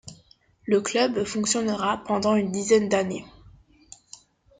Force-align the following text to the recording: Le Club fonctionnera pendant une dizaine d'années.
Le 0.65 0.81
Club 0.81 1.25
fonctionnera 1.25 2.03
pendant 2.03 2.35
une 2.35 2.49
dizaine 2.51 2.89
d'années. 2.89 3.23